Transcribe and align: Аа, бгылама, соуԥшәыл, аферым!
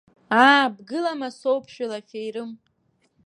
Аа, 0.43 0.63
бгылама, 0.75 1.29
соуԥшәыл, 1.39 1.91
аферым! 1.99 2.51